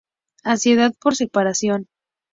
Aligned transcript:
Ansiedad 0.43 0.95
por 0.99 1.15
separación. 1.15 1.87